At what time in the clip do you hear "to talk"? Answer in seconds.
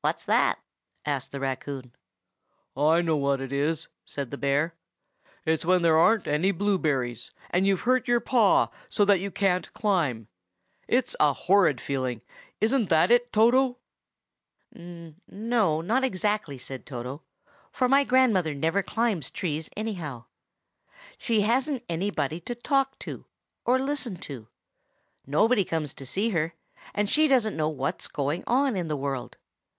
22.40-22.98